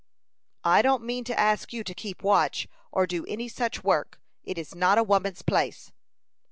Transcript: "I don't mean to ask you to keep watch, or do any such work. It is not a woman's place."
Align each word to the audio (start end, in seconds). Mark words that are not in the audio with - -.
"I 0.63 0.81
don't 0.81 1.03
mean 1.03 1.25
to 1.25 1.39
ask 1.39 1.71
you 1.73 1.83
to 1.83 1.93
keep 1.93 2.23
watch, 2.23 2.67
or 2.91 3.05
do 3.05 3.23
any 3.27 3.47
such 3.47 3.83
work. 3.83 4.19
It 4.43 4.57
is 4.57 4.73
not 4.73 4.97
a 4.97 5.03
woman's 5.03 5.43
place." 5.43 5.91